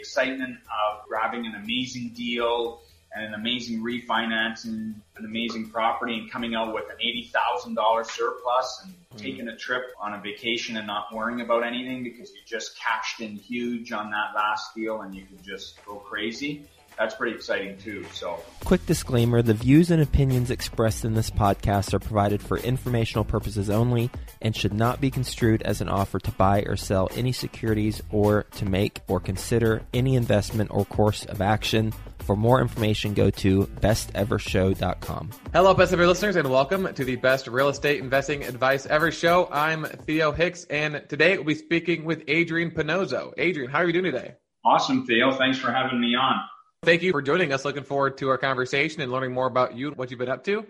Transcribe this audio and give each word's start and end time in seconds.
excitement 0.00 0.56
of 0.56 1.06
grabbing 1.06 1.46
an 1.46 1.54
amazing 1.54 2.12
deal 2.16 2.80
and 3.14 3.24
an 3.24 3.34
amazing 3.34 3.82
refinance 3.82 4.64
and 4.64 4.94
an 5.16 5.24
amazing 5.24 5.68
property 5.68 6.18
and 6.18 6.30
coming 6.30 6.54
out 6.54 6.72
with 6.72 6.84
an 6.90 6.96
$80,000 7.04 8.06
surplus 8.06 8.82
and 8.84 8.94
mm. 8.94 9.22
taking 9.22 9.48
a 9.48 9.56
trip 9.56 9.82
on 10.00 10.14
a 10.14 10.20
vacation 10.20 10.76
and 10.76 10.86
not 10.86 11.12
worrying 11.12 11.40
about 11.40 11.64
anything 11.64 12.04
because 12.04 12.30
you 12.30 12.40
just 12.46 12.78
cashed 12.78 13.20
in 13.20 13.36
huge 13.36 13.92
on 13.92 14.10
that 14.10 14.34
last 14.34 14.74
deal 14.74 15.02
and 15.02 15.14
you 15.14 15.24
can 15.24 15.42
just 15.42 15.84
go 15.84 15.96
crazy 15.96 16.66
that's 17.00 17.14
pretty 17.14 17.34
exciting 17.34 17.78
too. 17.78 18.04
So, 18.12 18.38
quick 18.62 18.84
disclaimer 18.84 19.40
the 19.40 19.54
views 19.54 19.90
and 19.90 20.02
opinions 20.02 20.50
expressed 20.50 21.02
in 21.06 21.14
this 21.14 21.30
podcast 21.30 21.94
are 21.94 21.98
provided 21.98 22.42
for 22.42 22.58
informational 22.58 23.24
purposes 23.24 23.70
only 23.70 24.10
and 24.42 24.54
should 24.54 24.74
not 24.74 25.00
be 25.00 25.10
construed 25.10 25.62
as 25.62 25.80
an 25.80 25.88
offer 25.88 26.18
to 26.18 26.30
buy 26.32 26.60
or 26.60 26.76
sell 26.76 27.08
any 27.16 27.32
securities 27.32 28.02
or 28.10 28.44
to 28.56 28.66
make 28.66 29.00
or 29.08 29.18
consider 29.18 29.82
any 29.94 30.14
investment 30.14 30.70
or 30.70 30.84
course 30.84 31.24
of 31.24 31.40
action. 31.40 31.94
For 32.18 32.36
more 32.36 32.60
information, 32.60 33.14
go 33.14 33.30
to 33.30 33.62
bestevershow.com. 33.80 35.30
Hello, 35.54 35.72
best 35.72 35.94
ever 35.94 36.06
listeners, 36.06 36.36
and 36.36 36.50
welcome 36.50 36.92
to 36.92 37.04
the 37.04 37.16
Best 37.16 37.48
Real 37.48 37.70
Estate 37.70 38.00
Investing 38.00 38.44
Advice 38.44 38.84
Ever 38.84 39.10
Show. 39.10 39.48
I'm 39.50 39.86
Theo 39.86 40.32
Hicks, 40.32 40.64
and 40.64 41.02
today 41.08 41.36
we'll 41.36 41.46
be 41.46 41.54
speaking 41.54 42.04
with 42.04 42.22
Adrian 42.28 42.70
Panozzo. 42.72 43.32
Adrian, 43.38 43.70
how 43.70 43.78
are 43.78 43.86
you 43.86 43.94
doing 43.94 44.12
today? 44.12 44.34
Awesome, 44.66 45.06
Theo. 45.06 45.32
Thanks 45.32 45.58
for 45.58 45.72
having 45.72 45.98
me 45.98 46.14
on. 46.14 46.36
Thank 46.82 47.02
you 47.02 47.12
for 47.12 47.20
joining 47.20 47.52
us. 47.52 47.66
Looking 47.66 47.84
forward 47.84 48.16
to 48.18 48.30
our 48.30 48.38
conversation 48.38 49.02
and 49.02 49.12
learning 49.12 49.34
more 49.34 49.46
about 49.46 49.76
you 49.76 49.88
and 49.88 49.98
what 49.98 50.10
you've 50.10 50.18
been 50.18 50.30
up 50.30 50.42
to. 50.44 50.64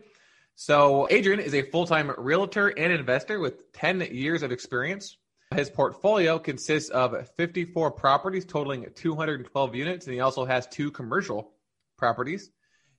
So, 0.57 1.07
Adrian 1.09 1.39
is 1.39 1.55
a 1.55 1.63
full 1.63 1.87
time 1.87 2.11
realtor 2.19 2.77
and 2.77 2.93
investor 2.93 3.39
with 3.39 3.73
10 3.75 4.01
years 4.11 4.43
of 4.43 4.51
experience. 4.51 5.19
His 5.55 5.71
portfolio 5.71 6.37
consists 6.37 6.91
of 6.91 7.31
54 7.37 7.93
properties 7.93 8.45
totaling 8.45 8.87
212 8.93 9.75
units, 9.77 10.07
and 10.07 10.15
he 10.15 10.19
also 10.19 10.45
has 10.45 10.67
two 10.67 10.91
commercial 10.91 11.53
properties. 11.97 12.51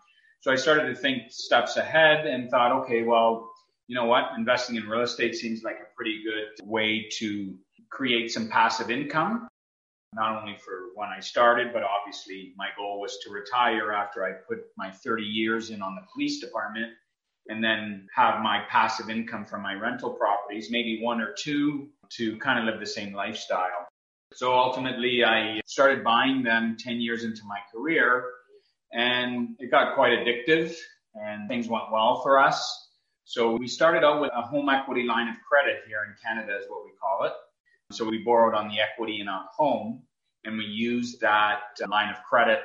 So 0.41 0.51
I 0.51 0.55
started 0.55 0.87
to 0.87 0.95
think 0.95 1.31
steps 1.31 1.75
ahead 1.75 2.25
and 2.25 2.49
thought, 2.49 2.71
okay, 2.83 3.03
well, 3.03 3.51
you 3.87 3.95
know 3.95 4.05
what? 4.05 4.25
Investing 4.37 4.77
in 4.77 4.87
real 4.87 5.01
estate 5.01 5.35
seems 5.35 5.63
like 5.63 5.75
a 5.75 5.95
pretty 5.95 6.21
good 6.23 6.65
way 6.65 7.09
to 7.17 7.55
create 7.89 8.31
some 8.31 8.47
passive 8.47 8.89
income, 8.89 9.49
not 10.13 10.41
only 10.41 10.55
for 10.55 10.91
when 10.95 11.09
I 11.09 11.19
started, 11.19 11.73
but 11.73 11.83
obviously 11.83 12.53
my 12.55 12.67
goal 12.77 13.01
was 13.01 13.17
to 13.23 13.31
retire 13.31 13.91
after 13.91 14.23
I 14.23 14.31
put 14.47 14.59
my 14.77 14.91
30 14.91 15.23
years 15.23 15.71
in 15.71 15.81
on 15.81 15.95
the 15.95 16.01
police 16.13 16.39
department 16.39 16.93
and 17.49 17.63
then 17.63 18.07
have 18.15 18.41
my 18.41 18.63
passive 18.69 19.09
income 19.09 19.43
from 19.43 19.61
my 19.61 19.73
rental 19.73 20.11
properties, 20.11 20.69
maybe 20.71 21.01
one 21.01 21.19
or 21.19 21.33
two 21.33 21.89
to 22.11 22.37
kind 22.37 22.59
of 22.59 22.65
live 22.65 22.79
the 22.79 22.85
same 22.85 23.13
lifestyle. 23.13 23.87
So 24.33 24.53
ultimately 24.53 25.23
I 25.25 25.59
started 25.65 26.03
buying 26.03 26.43
them 26.43 26.77
10 26.79 27.01
years 27.01 27.23
into 27.23 27.41
my 27.45 27.57
career 27.73 28.23
and 28.93 29.55
it 29.59 29.71
got 29.71 29.95
quite 29.95 30.11
addictive 30.11 30.75
and 31.15 31.47
things 31.47 31.67
went 31.67 31.91
well 31.91 32.21
for 32.21 32.39
us. 32.39 32.87
So 33.25 33.55
we 33.55 33.67
started 33.67 34.03
out 34.03 34.21
with 34.21 34.31
a 34.35 34.41
home 34.41 34.69
equity 34.69 35.03
line 35.03 35.27
of 35.27 35.35
credit 35.47 35.81
here 35.87 35.99
in 36.07 36.15
Canada 36.23 36.57
is 36.57 36.65
what 36.67 36.83
we 36.83 36.91
call 36.99 37.25
it. 37.25 37.33
So 37.91 38.07
we 38.07 38.19
borrowed 38.23 38.55
on 38.55 38.69
the 38.69 38.79
equity 38.79 39.19
in 39.19 39.27
our 39.27 39.45
home 39.55 40.03
and 40.45 40.57
we 40.57 40.65
used 40.65 41.21
that 41.21 41.59
uh, 41.83 41.87
line 41.89 42.09
of 42.09 42.23
credit 42.23 42.59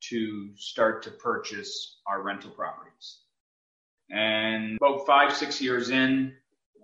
to 0.00 0.50
start 0.56 1.02
to 1.04 1.10
purchase 1.10 2.00
our 2.06 2.22
rental 2.22 2.50
properties. 2.50 3.20
And 4.10 4.76
about 4.76 5.06
five, 5.06 5.34
six 5.34 5.60
years 5.60 5.90
in, 5.90 6.34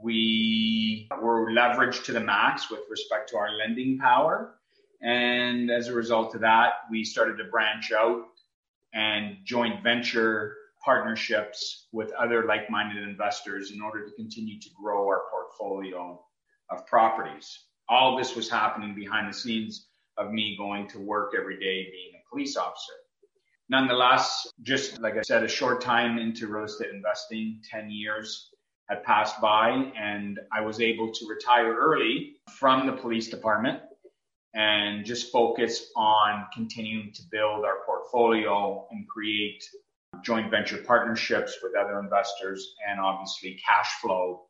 we 0.03 1.09
were 1.21 1.51
leveraged 1.51 2.05
to 2.05 2.13
the 2.13 2.21
max 2.21 2.71
with 2.71 2.81
respect 2.91 3.29
to 3.31 3.37
our 3.37 3.53
lending 3.53 3.99
power. 3.99 4.55
And 5.03 5.71
as 5.71 5.89
a 5.89 5.93
result 5.93 6.35
of 6.35 6.41
that, 6.41 6.73
we 6.91 7.05
started 7.05 7.37
to 7.39 7.45
branch 7.45 7.93
out 7.93 8.23
and 8.95 9.39
joint 9.45 9.83
venture 9.83 10.57
partnerships 10.85 11.87
with 11.93 12.13
other 12.13 12.45
like-minded 12.45 13.03
investors 13.03 13.71
in 13.71 13.81
order 13.81 14.05
to 14.05 14.13
continue 14.13 14.59
to 14.61 14.69
grow 14.81 15.07
our 15.07 15.23
portfolio 15.31 16.21
of 16.71 16.87
properties. 16.87 17.67
All 17.89 18.17
this 18.17 18.35
was 18.35 18.51
happening 18.51 18.95
behind 18.95 19.29
the 19.29 19.37
scenes 19.37 19.87
of 20.17 20.33
me 20.33 20.57
going 20.59 20.89
to 20.89 20.99
work 20.99 21.35
every 21.39 21.59
day 21.59 21.89
being 21.91 22.13
a 22.15 22.29
police 22.31 22.57
officer. 22.57 22.93
Nonetheless, 23.69 24.47
just 24.63 25.01
like 25.01 25.17
I 25.17 25.23
said, 25.23 25.45
a 25.45 25.49
short 25.49 25.81
time 25.81 26.19
into 26.19 26.49
real 26.49 26.65
estate 26.65 26.93
investing, 26.93 27.61
10 27.71 27.91
years 27.91 28.51
had 28.89 29.05
passed 29.05 29.41
by 29.41 29.91
and 29.97 30.41
I 30.53 30.61
was 30.61 30.81
able 30.81 31.13
to 31.13 31.27
retire 31.27 31.75
early 31.75 32.37
from 32.51 32.87
the 32.87 32.93
police 32.93 33.29
department 33.29 33.81
and 34.55 35.05
just 35.05 35.33
focus 35.33 35.91
on 35.97 36.47
continuing 36.53 37.13
to 37.13 37.23
build 37.31 37.65
our 37.65 37.85
portfolio 37.87 38.87
and 38.91 39.09
create 39.09 39.65
joint 40.23 40.51
venture 40.51 40.79
partnerships 40.79 41.59
with 41.63 41.73
other 41.75 41.99
investors 41.99 42.75
and 42.89 43.01
obviously 43.01 43.59
cash 43.67 44.01
flow 44.01 44.43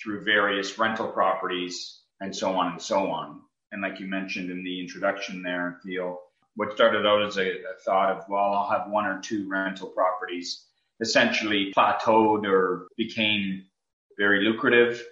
through 0.00 0.24
various 0.24 0.78
rental 0.78 1.08
properties 1.08 2.02
and 2.20 2.34
so 2.34 2.52
on 2.54 2.72
and 2.72 2.82
so 2.82 3.10
on. 3.10 3.40
And 3.72 3.82
like 3.82 3.98
you 3.98 4.06
mentioned 4.06 4.50
in 4.50 4.62
the 4.62 4.80
introduction 4.80 5.42
there, 5.42 5.80
Theo, 5.84 6.18
what 6.56 6.72
started 6.74 7.06
out 7.06 7.22
as 7.22 7.38
a, 7.38 7.50
a 7.50 7.78
thought 7.84 8.10
of, 8.10 8.24
well, 8.28 8.52
I'll 8.52 8.68
have 8.68 8.90
one 8.90 9.06
or 9.06 9.20
two 9.20 9.48
rental 9.48 9.88
properties 9.88 10.66
essentially 11.00 11.72
plateaued 11.74 12.44
or 12.44 12.88
became 12.96 13.64
very 14.18 14.44
lucrative. 14.44 15.02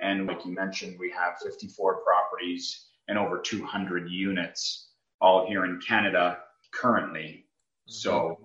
And 0.00 0.26
like 0.26 0.44
you 0.44 0.54
mentioned, 0.54 0.98
we 0.98 1.10
have 1.10 1.38
54 1.42 2.02
properties 2.02 2.88
and 3.08 3.18
over 3.18 3.38
200 3.38 4.10
units 4.10 4.88
all 5.20 5.46
here 5.46 5.64
in 5.64 5.80
Canada 5.80 6.38
currently. 6.72 7.46
So 7.86 8.12
mm-hmm. 8.12 8.44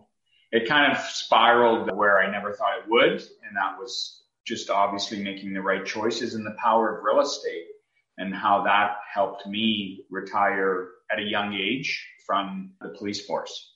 it 0.52 0.68
kind 0.68 0.92
of 0.92 0.98
spiraled 0.98 1.96
where 1.96 2.20
I 2.20 2.32
never 2.32 2.54
thought 2.54 2.80
it 2.80 2.90
would. 2.90 3.12
And 3.12 3.56
that 3.56 3.78
was 3.80 4.24
just 4.46 4.70
obviously 4.70 5.22
making 5.22 5.54
the 5.54 5.62
right 5.62 5.86
choices 5.86 6.34
and 6.34 6.46
the 6.46 6.56
power 6.62 6.98
of 6.98 7.04
real 7.04 7.22
estate 7.22 7.68
and 8.18 8.34
how 8.34 8.64
that 8.64 8.98
helped 9.14 9.46
me 9.48 10.06
retire 10.10 10.90
at 11.12 11.20
a 11.20 11.24
young 11.24 11.54
age 11.54 12.06
from 12.26 12.72
the 12.82 12.90
police 12.90 13.26
force. 13.26 13.72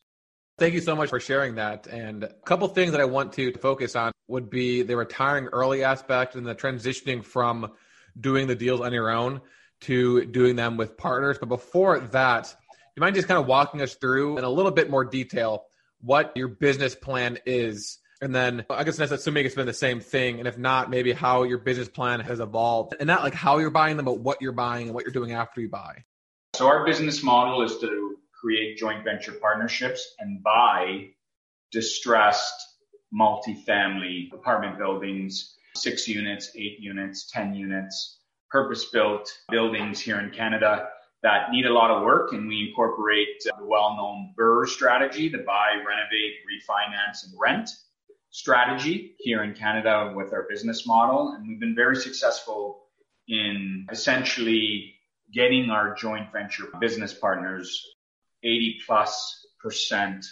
Thank 0.57 0.73
you 0.73 0.81
so 0.81 0.95
much 0.95 1.09
for 1.09 1.19
sharing 1.19 1.55
that. 1.55 1.85
And 1.87 2.23
a 2.23 2.33
couple 2.45 2.67
things 2.67 2.91
that 2.91 3.01
I 3.01 3.05
want 3.05 3.33
to 3.33 3.53
focus 3.53 3.95
on 3.95 4.11
would 4.27 4.49
be 4.49 4.81
the 4.81 4.97
retiring 4.97 5.45
early 5.47 5.83
aspect 5.83 6.35
and 6.35 6.45
the 6.45 6.55
transitioning 6.55 7.23
from 7.23 7.71
doing 8.19 8.47
the 8.47 8.55
deals 8.55 8.81
on 8.81 8.91
your 8.91 9.11
own 9.11 9.41
to 9.81 10.25
doing 10.25 10.55
them 10.55 10.77
with 10.77 10.97
partners. 10.97 11.37
But 11.39 11.49
before 11.49 11.99
that, 11.99 12.43
do 12.43 12.75
you 12.95 13.01
mind 13.01 13.15
just 13.15 13.27
kind 13.27 13.39
of 13.39 13.45
walking 13.45 13.81
us 13.81 13.95
through 13.95 14.37
in 14.37 14.43
a 14.43 14.49
little 14.49 14.71
bit 14.71 14.89
more 14.89 15.05
detail 15.05 15.65
what 16.01 16.35
your 16.35 16.47
business 16.47 16.95
plan 16.95 17.37
is? 17.45 17.99
And 18.21 18.33
then 18.33 18.65
I 18.69 18.83
guess 18.83 18.97
that's 18.97 19.11
assuming 19.11 19.45
it's 19.45 19.55
been 19.55 19.67
the 19.67 19.73
same 19.73 19.99
thing. 19.99 20.39
And 20.39 20.47
if 20.47 20.57
not, 20.57 20.89
maybe 20.89 21.11
how 21.11 21.43
your 21.43 21.59
business 21.59 21.87
plan 21.87 22.19
has 22.21 22.39
evolved 22.39 22.95
and 22.99 23.05
not 23.05 23.23
like 23.23 23.35
how 23.35 23.59
you're 23.59 23.69
buying 23.69 23.97
them, 23.97 24.05
but 24.05 24.19
what 24.19 24.41
you're 24.41 24.51
buying 24.51 24.87
and 24.87 24.95
what 24.95 25.03
you're 25.03 25.13
doing 25.13 25.33
after 25.33 25.61
you 25.61 25.69
buy. 25.69 26.03
So 26.55 26.65
our 26.65 26.85
business 26.85 27.21
model 27.21 27.61
is 27.61 27.77
to 27.79 28.17
create 28.33 28.77
joint 28.77 29.03
venture 29.03 29.33
partnerships 29.33 30.15
and 30.19 30.41
buy 30.41 31.09
distressed 31.71 32.53
multifamily 33.13 34.33
apartment 34.33 34.77
buildings, 34.77 35.55
six 35.75 36.07
units, 36.07 36.51
eight 36.55 36.79
units, 36.79 37.29
10 37.31 37.53
units, 37.53 38.19
purpose-built 38.49 39.31
buildings 39.49 39.99
here 39.99 40.19
in 40.19 40.31
Canada 40.31 40.89
that 41.23 41.51
need 41.51 41.65
a 41.65 41.73
lot 41.73 41.89
of 41.89 42.03
work, 42.03 42.31
and 42.33 42.47
we 42.47 42.67
incorporate 42.69 43.43
uh, 43.51 43.57
the 43.59 43.65
well-known 43.65 44.33
BRRRR 44.39 44.67
strategy, 44.67 45.29
the 45.29 45.39
buy, 45.39 45.73
renovate, 45.75 46.35
refinance, 46.45 47.25
and 47.25 47.33
rent 47.39 47.69
strategy 48.29 49.15
here 49.17 49.43
in 49.43 49.53
Canada 49.53 50.13
with 50.15 50.31
our 50.33 50.45
business 50.49 50.85
model. 50.85 51.33
And 51.33 51.47
we've 51.47 51.59
been 51.59 51.75
very 51.75 51.95
successful 51.95 52.83
in 53.27 53.87
essentially 53.91 54.93
getting 55.33 55.69
our 55.69 55.95
joint 55.95 56.31
venture 56.31 56.65
business 56.79 57.13
partners 57.13 57.83
80 58.43 58.81
plus 58.85 59.47
percent 59.59 60.25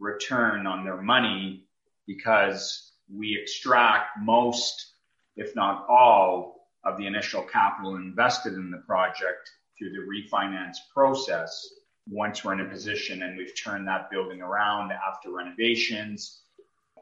return 0.00 0.66
on 0.66 0.84
their 0.84 1.00
money 1.00 1.66
because 2.06 2.92
we 3.12 3.38
extract 3.40 4.18
most 4.18 4.94
if 5.36 5.54
not 5.56 5.86
all, 5.88 6.63
of 6.84 6.98
the 6.98 7.06
initial 7.06 7.42
capital 7.42 7.96
invested 7.96 8.54
in 8.54 8.70
the 8.70 8.78
project 8.78 9.50
through 9.78 9.90
the 9.90 9.98
refinance 9.98 10.76
process 10.92 11.66
once 12.08 12.44
we're 12.44 12.52
in 12.52 12.60
a 12.60 12.68
position 12.68 13.22
and 13.22 13.36
we've 13.36 13.54
turned 13.62 13.88
that 13.88 14.10
building 14.10 14.42
around 14.42 14.92
after 14.92 15.30
renovations, 15.30 16.42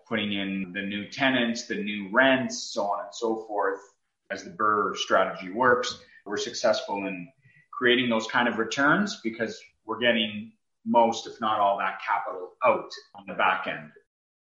putting 0.09 0.33
in 0.33 0.73
the 0.73 0.83
new 0.83 1.09
tenants, 1.09 1.67
the 1.67 1.75
new 1.75 2.09
rents, 2.13 2.73
so 2.73 2.85
on 2.85 3.05
and 3.05 3.15
so 3.15 3.45
forth. 3.47 3.81
As 4.31 4.45
the 4.45 4.51
BRRRR 4.51 4.97
strategy 4.97 5.51
works, 5.51 5.99
we're 6.25 6.37
successful 6.37 7.07
in 7.07 7.29
creating 7.73 8.09
those 8.09 8.27
kind 8.29 8.49
of 8.49 8.59
returns 8.59 9.21
because 9.23 9.61
we're 9.85 9.99
getting 9.99 10.53
most, 10.87 11.27
if 11.27 11.41
not 11.41 11.59
all, 11.59 11.79
that 11.79 12.01
capital 12.07 12.53
out 12.65 12.91
on 13.15 13.25
the 13.27 13.35
back 13.35 13.67
end. 13.67 13.91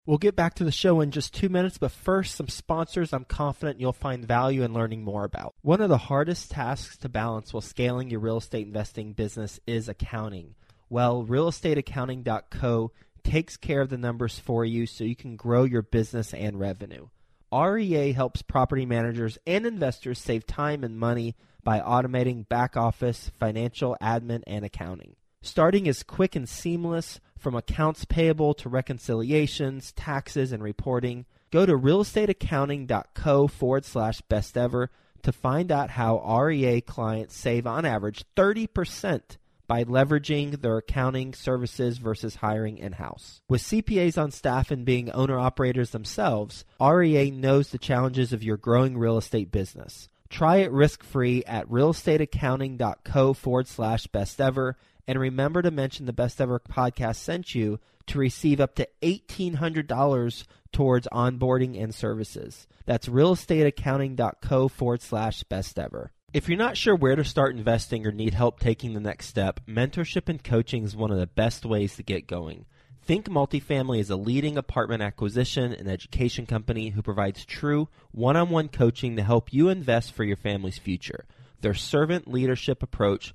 We'll 0.06 0.18
get 0.18 0.34
back 0.34 0.54
to 0.54 0.64
the 0.64 0.72
show 0.72 1.00
in 1.00 1.10
just 1.10 1.34
two 1.34 1.50
minutes, 1.50 1.76
but 1.76 1.92
first, 1.92 2.34
some 2.34 2.48
sponsors 2.48 3.12
I'm 3.12 3.24
confident 3.24 3.80
you'll 3.80 3.92
find 3.92 4.26
value 4.26 4.62
in 4.62 4.72
learning 4.72 5.04
more 5.04 5.24
about. 5.24 5.54
One 5.60 5.82
of 5.82 5.90
the 5.90 5.98
hardest 5.98 6.50
tasks 6.50 6.96
to 6.98 7.08
balance 7.10 7.52
while 7.52 7.60
scaling 7.60 8.08
your 8.10 8.20
real 8.20 8.38
estate 8.38 8.66
investing 8.66 9.12
business 9.12 9.60
is 9.66 9.88
accounting. 9.88 10.54
Well, 10.88 11.24
realestateaccounting.co 11.24 12.92
takes 13.22 13.56
care 13.58 13.82
of 13.82 13.90
the 13.90 13.98
numbers 13.98 14.38
for 14.38 14.64
you 14.64 14.86
so 14.86 15.04
you 15.04 15.14
can 15.14 15.36
grow 15.36 15.64
your 15.64 15.82
business 15.82 16.32
and 16.32 16.58
revenue. 16.58 17.08
REA 17.52 18.12
helps 18.12 18.42
property 18.42 18.86
managers 18.86 19.36
and 19.46 19.66
investors 19.66 20.18
save 20.18 20.46
time 20.46 20.82
and 20.82 20.98
money 20.98 21.36
by 21.62 21.78
automating 21.80 22.48
back 22.48 22.74
office, 22.74 23.30
financial, 23.38 23.96
admin, 24.00 24.42
and 24.46 24.64
accounting. 24.64 25.16
Starting 25.42 25.86
is 25.86 26.02
quick 26.02 26.34
and 26.34 26.48
seamless 26.48 27.20
from 27.40 27.54
accounts 27.54 28.04
payable 28.04 28.54
to 28.54 28.68
reconciliations, 28.68 29.92
taxes, 29.92 30.52
and 30.52 30.62
reporting. 30.62 31.24
Go 31.50 31.66
to 31.66 31.72
realestateaccounting.co 31.72 33.48
forward 33.48 33.84
slash 33.84 34.20
best 34.22 34.56
ever 34.56 34.90
to 35.22 35.32
find 35.32 35.72
out 35.72 35.90
how 35.90 36.18
REA 36.40 36.80
clients 36.80 37.36
save 37.36 37.66
on 37.66 37.84
average 37.84 38.24
30% 38.36 39.36
by 39.66 39.84
leveraging 39.84 40.60
their 40.62 40.78
accounting 40.78 41.32
services 41.32 41.98
versus 41.98 42.36
hiring 42.36 42.76
in 42.78 42.92
house. 42.92 43.40
With 43.48 43.62
CPAs 43.62 44.20
on 44.20 44.32
staff 44.32 44.70
and 44.70 44.84
being 44.84 45.10
owner 45.12 45.38
operators 45.38 45.90
themselves, 45.90 46.64
REA 46.80 47.30
knows 47.30 47.70
the 47.70 47.78
challenges 47.78 48.32
of 48.32 48.42
your 48.42 48.56
growing 48.56 48.98
real 48.98 49.16
estate 49.16 49.52
business. 49.52 50.08
Try 50.28 50.56
it 50.58 50.72
risk 50.72 51.04
free 51.04 51.44
at 51.44 51.68
realestateaccounting.co 51.68 53.32
forward 53.32 53.68
slash 53.68 54.06
best 54.08 54.40
ever 54.40 54.76
and 55.06 55.18
remember 55.18 55.62
to 55.62 55.70
mention 55.70 56.06
the 56.06 56.12
Best 56.12 56.40
Ever 56.40 56.60
podcast 56.60 57.16
sent 57.16 57.54
you 57.54 57.78
to 58.06 58.18
receive 58.18 58.60
up 58.60 58.74
to 58.76 58.88
$1,800 59.02 60.44
towards 60.72 61.08
onboarding 61.12 61.80
and 61.82 61.94
services. 61.94 62.66
That's 62.86 63.08
realestateaccounting.co 63.08 64.68
forward 64.68 65.02
slash 65.02 65.42
best 65.44 65.78
ever. 65.78 66.12
If 66.32 66.48
you're 66.48 66.58
not 66.58 66.76
sure 66.76 66.94
where 66.94 67.16
to 67.16 67.24
start 67.24 67.56
investing 67.56 68.06
or 68.06 68.12
need 68.12 68.34
help 68.34 68.60
taking 68.60 68.94
the 68.94 69.00
next 69.00 69.26
step, 69.26 69.60
mentorship 69.66 70.28
and 70.28 70.42
coaching 70.42 70.84
is 70.84 70.94
one 70.94 71.10
of 71.10 71.18
the 71.18 71.26
best 71.26 71.64
ways 71.64 71.96
to 71.96 72.04
get 72.04 72.28
going. 72.28 72.66
Think 73.02 73.26
Multifamily 73.26 73.98
is 73.98 74.10
a 74.10 74.16
leading 74.16 74.56
apartment 74.56 75.02
acquisition 75.02 75.72
and 75.72 75.88
education 75.88 76.46
company 76.46 76.90
who 76.90 77.02
provides 77.02 77.44
true 77.44 77.88
one 78.12 78.36
on 78.36 78.50
one 78.50 78.68
coaching 78.68 79.16
to 79.16 79.22
help 79.22 79.52
you 79.52 79.68
invest 79.68 80.12
for 80.12 80.22
your 80.22 80.36
family's 80.36 80.78
future. 80.78 81.24
Their 81.60 81.74
servant 81.74 82.28
leadership 82.28 82.82
approach 82.82 83.34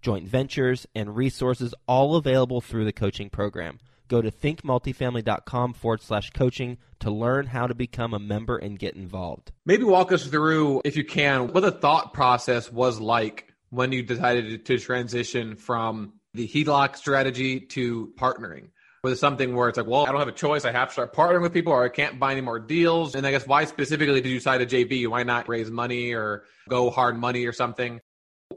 joint 0.00 0.28
ventures, 0.28 0.86
and 0.94 1.16
resources 1.16 1.74
all 1.86 2.16
available 2.16 2.60
through 2.60 2.84
the 2.84 2.92
coaching 2.92 3.30
program. 3.30 3.78
Go 4.08 4.20
to 4.20 4.30
thinkmultifamily.com 4.30 5.74
forward 5.74 6.02
slash 6.02 6.30
coaching 6.30 6.78
to 6.98 7.10
learn 7.10 7.46
how 7.46 7.68
to 7.68 7.74
become 7.74 8.12
a 8.12 8.18
member 8.18 8.56
and 8.56 8.78
get 8.78 8.96
involved. 8.96 9.52
Maybe 9.64 9.84
walk 9.84 10.10
us 10.10 10.26
through, 10.26 10.82
if 10.84 10.96
you 10.96 11.04
can, 11.04 11.52
what 11.52 11.60
the 11.60 11.70
thought 11.70 12.12
process 12.12 12.72
was 12.72 13.00
like 13.00 13.54
when 13.70 13.92
you 13.92 14.02
decided 14.02 14.66
to 14.66 14.78
transition 14.78 15.54
from 15.54 16.14
the 16.34 16.48
HELOC 16.48 16.96
strategy 16.96 17.60
to 17.60 18.12
partnering. 18.18 18.70
Was 19.02 19.14
it 19.14 19.18
something 19.18 19.54
where 19.54 19.68
it's 19.68 19.78
like, 19.78 19.86
well, 19.86 20.06
I 20.06 20.10
don't 20.10 20.18
have 20.18 20.28
a 20.28 20.32
choice. 20.32 20.64
I 20.64 20.72
have 20.72 20.88
to 20.88 20.92
start 20.92 21.14
partnering 21.14 21.40
with 21.40 21.54
people 21.54 21.72
or 21.72 21.84
I 21.84 21.88
can't 21.88 22.18
buy 22.18 22.32
any 22.32 22.42
more 22.42 22.58
deals? 22.58 23.14
And 23.14 23.26
I 23.26 23.30
guess 23.30 23.46
why 23.46 23.64
specifically 23.64 24.20
did 24.20 24.28
you 24.28 24.38
decide 24.38 24.60
a 24.60 24.66
JV? 24.66 25.06
Why 25.06 25.22
not 25.22 25.48
raise 25.48 25.70
money 25.70 26.12
or 26.12 26.44
go 26.68 26.90
hard 26.90 27.16
money 27.16 27.46
or 27.46 27.52
something? 27.52 28.00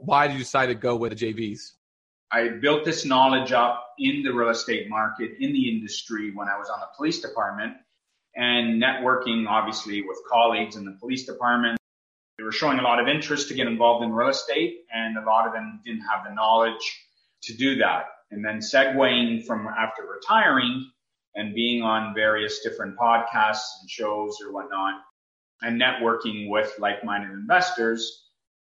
Why 0.04 0.26
did 0.26 0.34
you 0.34 0.40
decide 0.40 0.66
to 0.66 0.74
go 0.74 0.96
with 0.96 1.16
the 1.16 1.32
JVs? 1.32 1.72
I 2.30 2.48
built 2.48 2.84
this 2.84 3.04
knowledge 3.04 3.52
up 3.52 3.86
in 3.98 4.22
the 4.22 4.32
real 4.32 4.50
estate 4.50 4.88
market, 4.88 5.32
in 5.40 5.52
the 5.52 5.68
industry 5.68 6.32
when 6.34 6.48
I 6.48 6.58
was 6.58 6.68
on 6.68 6.80
the 6.80 6.86
police 6.96 7.20
department 7.20 7.74
and 8.34 8.82
networking 8.82 9.46
obviously 9.48 10.02
with 10.02 10.18
colleagues 10.28 10.76
in 10.76 10.84
the 10.84 10.96
police 11.00 11.24
department. 11.24 11.78
They 12.36 12.44
were 12.44 12.52
showing 12.52 12.80
a 12.80 12.82
lot 12.82 13.00
of 13.00 13.06
interest 13.06 13.48
to 13.48 13.54
get 13.54 13.68
involved 13.68 14.04
in 14.04 14.12
real 14.12 14.28
estate 14.28 14.80
and 14.92 15.16
a 15.16 15.24
lot 15.24 15.46
of 15.46 15.52
them 15.52 15.80
didn't 15.84 16.00
have 16.00 16.24
the 16.28 16.34
knowledge 16.34 17.00
to 17.44 17.54
do 17.54 17.76
that. 17.76 18.06
And 18.30 18.44
then 18.44 18.58
segueing 18.58 19.46
from 19.46 19.68
after 19.68 20.02
retiring 20.02 20.90
and 21.36 21.54
being 21.54 21.82
on 21.82 22.14
various 22.14 22.60
different 22.60 22.98
podcasts 22.98 23.80
and 23.80 23.88
shows 23.88 24.38
or 24.44 24.52
whatnot 24.52 24.94
and 25.62 25.80
networking 25.80 26.50
with 26.50 26.74
like-minded 26.78 27.30
investors, 27.30 28.23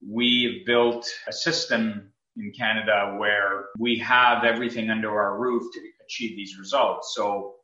we've 0.08 0.66
built 0.66 1.08
a 1.28 1.34
system 1.34 2.12
in 2.38 2.52
Canada 2.58 3.16
where 3.18 3.66
we 3.78 3.98
have 4.00 4.44
everything 4.44 4.90
under 4.90 5.10
our 5.10 5.38
roof 5.40 5.64
to 5.74 5.80
achieve 6.06 6.36
these 6.36 6.58
results. 6.58 7.14
So 7.16 7.56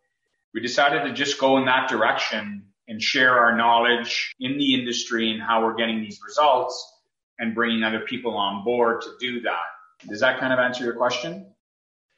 we 0.54 0.62
decided 0.62 1.04
to 1.04 1.14
just 1.14 1.40
go 1.40 1.58
in 1.58 1.66
that 1.66 1.90
direction 1.90 2.64
and 2.88 3.02
share 3.02 3.38
our 3.38 3.56
knowledge 3.56 4.34
in 4.40 4.58
the 4.58 4.74
industry 4.74 5.32
and 5.32 5.42
how 5.42 5.64
we're 5.64 5.76
getting 5.76 6.02
these 6.02 6.20
results 6.26 6.94
and 7.40 7.54
bringing 7.54 7.84
other 7.84 8.02
people 8.02 8.36
on 8.36 8.64
board 8.64 9.02
to 9.02 9.10
do 9.20 9.42
that. 9.42 10.08
Does 10.08 10.22
that 10.22 10.40
kind 10.40 10.54
of 10.54 10.60
answer 10.60 10.84
your 10.84 10.96
question? 10.96 11.54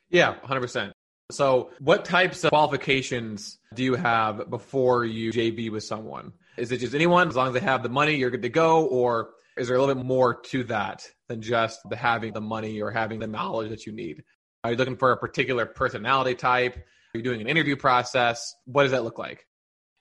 Yeah, 0.09 0.35
100%. 0.45 0.91
So, 1.31 1.69
what 1.79 2.05
types 2.05 2.43
of 2.43 2.49
qualifications 2.49 3.59
do 3.75 3.83
you 3.83 3.93
have 3.93 4.49
before 4.49 5.05
you 5.05 5.31
JV 5.31 5.71
with 5.71 5.83
someone? 5.83 6.33
Is 6.57 6.71
it 6.71 6.79
just 6.79 6.95
anyone? 6.95 7.27
As 7.27 7.35
long 7.35 7.47
as 7.49 7.53
they 7.53 7.59
have 7.59 7.83
the 7.83 7.89
money, 7.89 8.15
you're 8.15 8.31
good 8.31 8.41
to 8.41 8.49
go? 8.49 8.85
Or 8.85 9.29
is 9.59 9.67
there 9.67 9.75
a 9.75 9.79
little 9.79 9.93
bit 9.93 10.05
more 10.05 10.33
to 10.33 10.63
that 10.65 11.05
than 11.27 11.41
just 11.41 11.81
the 11.89 11.95
having 11.95 12.31
the 12.31 12.41
money 12.41 12.81
or 12.81 12.91
having 12.91 13.19
the 13.19 13.27
knowledge 13.27 13.69
that 13.69 13.85
you 13.85 13.91
need? 13.91 14.23
Are 14.63 14.71
you 14.71 14.77
looking 14.77 14.95
for 14.95 15.11
a 15.11 15.17
particular 15.17 15.65
personality 15.65 16.33
type? 16.33 16.77
Are 16.77 17.17
you 17.17 17.23
doing 17.23 17.41
an 17.41 17.47
interview 17.47 17.75
process? 17.75 18.55
What 18.65 18.83
does 18.83 18.93
that 18.93 19.03
look 19.03 19.19
like? 19.19 19.45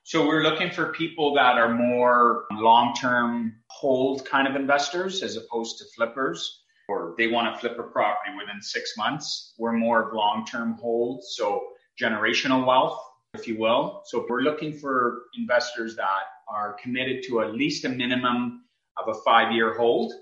So 0.03 0.25
we're 0.25 0.43
looking 0.43 0.71
for 0.71 0.93
people 0.93 1.35
that 1.35 1.57
are 1.57 1.73
more 1.73 2.45
long-term 2.53 3.57
hold 3.67 4.25
kind 4.25 4.47
of 4.47 4.55
investors 4.55 5.21
as 5.23 5.35
opposed 5.35 5.77
to 5.79 5.85
flippers 5.95 6.63
or 6.87 7.13
they 7.17 7.27
want 7.27 7.53
to 7.53 7.59
flip 7.59 7.77
a 7.77 7.83
property 7.83 8.31
within 8.39 8.61
six 8.61 8.93
months. 8.97 9.53
We're 9.59 9.73
more 9.73 10.07
of 10.07 10.13
long-term 10.13 10.77
hold. 10.81 11.23
So 11.23 11.67
generational 12.01 12.65
wealth, 12.65 12.99
if 13.33 13.45
you 13.47 13.59
will. 13.59 14.03
So 14.05 14.25
we're 14.27 14.41
looking 14.41 14.73
for 14.73 15.23
investors 15.37 15.97
that 15.97 16.23
are 16.47 16.73
committed 16.81 17.23
to 17.27 17.41
at 17.41 17.53
least 17.53 17.83
a 17.85 17.89
minimum 17.89 18.63
of 19.01 19.15
a 19.15 19.19
five 19.21 19.51
year 19.51 19.75
hold. 19.75 20.13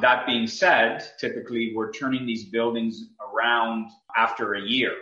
That 0.00 0.26
being 0.26 0.46
said, 0.46 1.04
typically 1.18 1.72
we're 1.74 1.92
turning 1.92 2.26
these 2.26 2.46
buildings 2.46 3.10
around 3.20 3.90
after 4.16 4.54
a 4.54 4.62
year. 4.62 4.92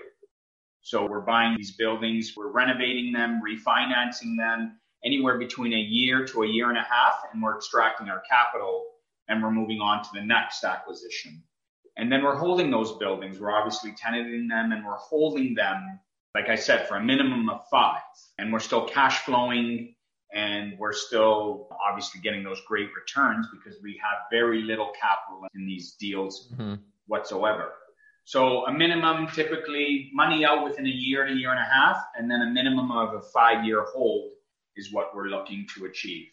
So 0.81 1.07
we're 1.07 1.21
buying 1.21 1.57
these 1.57 1.73
buildings, 1.73 2.35
we're 2.37 2.51
renovating 2.51 3.13
them, 3.13 3.43
refinancing 3.47 4.37
them 4.37 4.79
anywhere 5.05 5.39
between 5.39 5.73
a 5.73 5.77
year 5.77 6.25
to 6.27 6.43
a 6.43 6.47
year 6.47 6.71
and 6.71 6.79
a 6.79 6.83
half, 6.83 7.23
and 7.33 7.43
we're 7.43 7.57
extracting 7.57 8.09
our 8.09 8.23
capital 8.29 8.87
and 9.29 9.43
we're 9.43 9.51
moving 9.51 9.81
on 9.81 10.03
to 10.03 10.09
the 10.15 10.23
next 10.23 10.65
acquisition. 10.65 11.43
And 11.97 12.11
then 12.11 12.23
we're 12.23 12.37
holding 12.37 12.71
those 12.71 12.93
buildings. 12.97 13.39
We're 13.39 13.53
obviously 13.53 13.93
tenanting 13.93 14.49
them 14.49 14.73
and 14.73 14.85
we're 14.85 14.97
holding 14.97 15.55
them, 15.55 16.01
like 16.35 16.49
I 16.49 16.55
said, 16.55 16.89
for 16.89 16.97
a 16.97 17.05
minimum 17.05 17.49
of 17.51 17.63
five. 17.71 18.01
And 18.39 18.53
we're 18.53 18.61
still 18.61 18.87
cash 18.87 19.19
flowing 19.25 19.95
and 20.35 20.79
we're 20.79 20.93
still 20.93 21.69
obviously 21.89 22.21
getting 22.21 22.45
those 22.45 22.61
great 22.67 22.89
returns 22.95 23.47
because 23.51 23.81
we 23.83 24.01
have 24.03 24.19
very 24.31 24.63
little 24.63 24.91
capital 25.01 25.47
in 25.55 25.67
these 25.67 25.93
deals 25.93 26.53
mm-hmm. 26.53 26.75
whatsoever. 27.07 27.73
So 28.25 28.67
a 28.67 28.73
minimum 28.73 29.27
typically 29.29 30.11
money 30.13 30.45
out 30.45 30.63
within 30.63 30.87
a 30.87 30.91
year 30.91 31.25
and 31.25 31.35
a 31.35 31.41
year 31.41 31.51
and 31.51 31.59
a 31.59 31.65
half, 31.65 32.05
and 32.17 32.31
then 32.31 32.43
a 32.43 32.51
minimum 32.51 32.91
of 32.91 33.15
a 33.15 33.23
five 33.23 33.65
year 33.65 33.87
hold 33.89 34.33
is 34.77 34.93
what 34.93 35.15
we're 35.15 35.29
looking 35.29 35.67
to 35.75 35.87
achieve. 35.87 36.27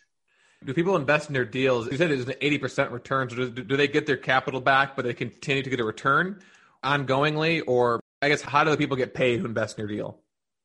Do 0.66 0.74
people 0.74 0.96
invest 0.96 1.30
in 1.30 1.34
their 1.34 1.46
deals? 1.46 1.90
You 1.90 1.98
said 1.98 2.12
it's 2.12 2.28
an 2.28 2.36
80% 2.42 2.92
return. 2.92 3.30
So 3.30 3.36
do, 3.36 3.50
do 3.50 3.78
they 3.78 3.88
get 3.88 4.06
their 4.06 4.18
capital 4.18 4.60
back, 4.60 4.96
but 4.96 5.06
they 5.06 5.14
continue 5.14 5.64
to 5.64 5.70
get 5.70 5.80
a 5.80 5.86
return 5.86 6.42
ongoingly? 6.84 7.64
Or 7.66 8.02
I 8.22 8.30
guess, 8.30 8.42
how 8.42 8.64
do 8.64 8.72
the 8.72 8.78
people 8.78 8.98
get 8.98 9.14
paid 9.14 9.40
who 9.40 9.46
invest 9.46 9.78
in 9.78 9.88
your 9.88 9.96
deal? 9.96 10.20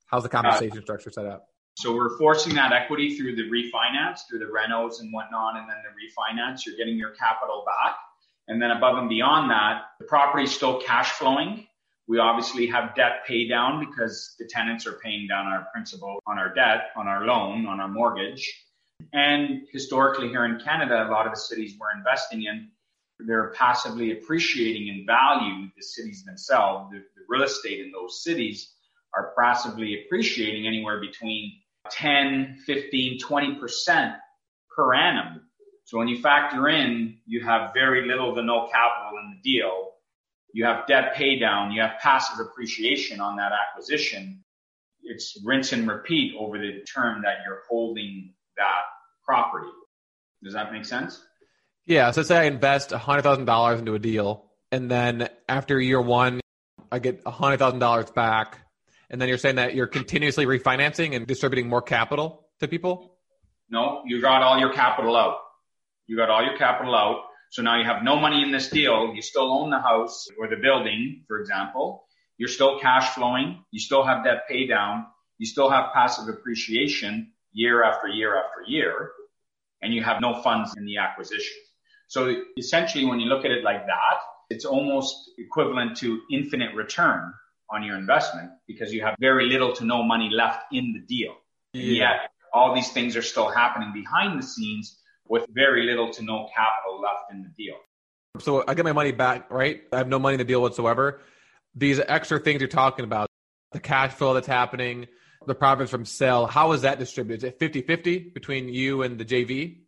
How's 0.07 0.23
the 0.23 0.29
compensation 0.29 0.79
uh, 0.79 0.83
structure 0.83 1.11
set 1.11 1.27
up? 1.27 1.49
So 1.77 1.95
we're 1.95 2.17
forcing 2.19 2.55
that 2.55 2.73
equity 2.73 3.17
through 3.17 3.37
the 3.37 3.45
refinance, 3.45 4.21
through 4.29 4.41
the 4.41 4.47
renos 4.47 5.01
and 5.01 5.13
whatnot, 5.13 5.57
and 5.57 5.69
then 5.69 5.77
the 5.83 5.91
refinance. 5.91 6.67
You're 6.67 6.77
getting 6.77 6.97
your 6.97 7.11
capital 7.11 7.65
back. 7.65 7.97
And 8.49 8.61
then 8.61 8.71
above 8.71 8.99
and 8.99 9.09
beyond 9.09 9.51
that, 9.51 9.83
the 9.99 10.05
property 10.07 10.45
is 10.45 10.53
still 10.53 10.81
cash 10.81 11.13
flowing. 11.13 11.67
We 12.09 12.19
obviously 12.19 12.67
have 12.67 12.97
debt 12.97 13.25
pay 13.27 13.47
down 13.47 13.85
because 13.85 14.35
the 14.39 14.45
tenants 14.45 14.87
are 14.87 14.95
paying 14.95 15.29
down 15.29 15.47
our 15.47 15.69
principal 15.73 16.21
on 16.27 16.39
our 16.39 16.53
debt, 16.53 16.91
on 16.97 17.07
our 17.07 17.25
loan, 17.25 17.67
on 17.67 17.79
our 17.79 17.89
mortgage. 17.89 18.53
And 19.13 19.63
historically 19.73 20.29
here 20.29 20.45
in 20.45 20.59
Canada, 20.59 21.07
a 21.09 21.11
lot 21.11 21.27
of 21.27 21.33
the 21.33 21.39
cities 21.39 21.77
we're 21.79 21.97
investing 21.97 22.43
in, 22.43 22.69
they're 23.21 23.53
passively 23.57 24.13
appreciating 24.13 24.89
in 24.89 25.07
value 25.07 25.69
the 25.77 25.83
cities 25.83 26.25
themselves. 26.25 26.91
The, 26.91 26.99
the 26.99 27.23
real 27.29 27.45
estate 27.45 27.81
in 27.81 27.93
those 27.93 28.25
cities 28.25 28.75
are 29.17 29.33
possibly 29.37 30.03
appreciating 30.05 30.67
anywhere 30.67 31.01
between 31.01 31.53
10, 31.91 32.59
15, 32.67 33.19
20% 33.21 34.17
per 34.75 34.95
annum. 34.95 35.43
So 35.85 35.99
when 35.99 36.09
you 36.09 36.21
factor 36.21 36.69
in, 36.69 37.19
you 37.27 37.45
have 37.45 37.73
very 37.75 38.07
little 38.07 38.35
to 38.35 38.43
no 38.43 38.69
capital 38.73 39.19
in 39.19 39.37
the 39.37 39.43
deal. 39.43 39.89
You 40.53 40.65
have 40.65 40.87
debt 40.87 41.15
pay 41.15 41.39
down. 41.39 41.73
You 41.73 41.83
have 41.83 41.99
passive 42.01 42.45
appreciation 42.45 43.21
on 43.21 43.37
that 43.37 43.53
acquisition. 43.53 44.45
It's 45.03 45.41
rinse 45.45 45.73
and 45.73 45.89
repeat 45.89 46.35
over 46.39 46.59
the 46.59 46.85
term 46.93 47.23
that 47.23 47.39
you're 47.45 47.63
holding 47.69 48.35
that 48.57 48.83
property. 49.25 49.71
Does 50.43 50.55
that 50.55 50.73
make 50.73 50.85
sense? 50.85 51.23
Yeah. 51.87 52.11
So 52.13 52.23
say 52.23 52.39
I 52.39 52.45
invest 52.45 52.91
$100,000 52.91 53.79
into 53.79 53.95
a 53.95 53.99
deal 53.99 54.51
and 54.73 54.91
then 54.91 55.29
after 55.49 55.81
year 55.81 56.01
one, 56.01 56.41
I 56.93 56.99
get 56.99 57.25
$100,000 57.25 58.15
back. 58.15 58.59
And 59.11 59.21
then 59.21 59.29
you're 59.29 59.39
saying 59.39 59.57
that 59.57 59.75
you're 59.75 59.89
continuously 59.89 60.47
refinancing 60.47 61.17
and 61.17 61.27
distributing 61.27 61.69
more 61.69 61.83
capital 61.83 62.47
to 62.61 62.69
people? 62.69 63.17
No, 63.69 64.03
you 64.07 64.23
got 64.23 64.43
all 64.43 64.59
your 64.59 64.73
capital 64.73 65.17
out. 65.17 65.39
You 66.07 66.17
got 66.17 66.31
all 66.31 66.45
your 66.45 66.57
capital 66.57 66.95
out. 66.95 67.25
So 67.51 67.63
now 67.63 67.79
you 67.79 67.85
have 67.85 68.05
no 68.05 68.17
money 68.17 68.43
in 68.43 68.53
this 68.53 68.69
deal. 68.69 69.13
You 69.13 69.23
still 69.23 69.53
own 69.53 69.71
the 69.71 69.81
house 69.81 70.29
or 70.39 70.49
the 70.49 70.57
building, 70.57 71.25
for 71.27 71.41
example. 71.41 72.05
You're 72.39 72.49
still 72.49 72.79
cash 72.79 73.15
flowing. 73.15 73.65
You 73.73 73.81
still 73.81 74.05
have 74.05 74.25
debt 74.25 74.49
pay 74.49 74.67
down. 74.67 75.07
You 75.39 75.47
still 75.47 75.71
have 75.71 75.93
passive 75.93 76.29
appreciation 76.29 77.33
year 77.53 77.83
after 77.83 78.07
year 78.07 78.37
after 78.37 78.63
year. 78.67 79.11
And 79.83 79.93
you 79.93 80.05
have 80.05 80.21
no 80.21 80.41
funds 80.43 80.77
in 80.77 80.85
the 80.85 80.99
acquisition. 80.99 81.57
So 82.07 82.43
essentially, 82.57 83.05
when 83.05 83.19
you 83.19 83.27
look 83.27 83.45
at 83.45 83.51
it 83.51 83.65
like 83.65 83.87
that, 83.87 84.19
it's 84.51 84.65
almost 84.65 85.17
equivalent 85.39 85.97
to 85.99 86.21
infinite 86.31 86.75
return 86.75 87.33
on 87.73 87.83
your 87.83 87.97
investment 87.97 88.51
because 88.67 88.93
you 88.93 89.03
have 89.03 89.15
very 89.21 89.47
little 89.47 89.73
to 89.75 89.85
no 89.85 90.03
money 90.03 90.29
left 90.31 90.65
in 90.73 90.93
the 90.93 91.01
deal. 91.01 91.35
Yeah. 91.73 91.83
And 91.83 91.97
yet 91.97 92.31
all 92.53 92.75
these 92.75 92.91
things 92.91 93.17
are 93.17 93.23
still 93.23 93.49
happening 93.49 93.93
behind 93.93 94.39
the 94.39 94.47
scenes 94.47 94.99
with 95.29 95.47
very 95.51 95.85
little 95.85 96.11
to 96.13 96.23
no 96.23 96.49
capital 96.55 97.01
left 97.01 97.33
in 97.33 97.43
the 97.43 97.49
deal. 97.57 97.77
So 98.41 98.65
I 98.67 98.75
get 98.75 98.85
my 98.85 98.93
money 98.93 99.13
back, 99.13 99.51
right? 99.51 99.83
I 99.93 99.99
have 99.99 100.09
no 100.09 100.19
money 100.19 100.35
in 100.35 100.39
the 100.39 100.45
deal 100.45 100.61
whatsoever. 100.61 101.21
These 101.75 102.01
extra 102.01 102.41
things 102.41 102.61
you're 102.61 102.69
talking 102.69 103.05
about, 103.05 103.29
the 103.73 103.81
cash 103.81 104.13
flow 104.13 104.35
that's 104.35 104.47
happening, 104.47 105.07
the 105.47 105.55
profits 105.55 105.91
from 105.91 106.05
sale, 106.05 106.47
how 106.47 106.73
is 106.73 106.83
that 106.83 106.99
distributed? 106.99 107.45
Is 107.45 107.53
it 107.53 107.59
50 107.59 107.83
50 107.83 108.19
between 108.35 108.69
you 108.69 109.03
and 109.03 109.19
the 109.19 109.25
JV? 109.25 109.83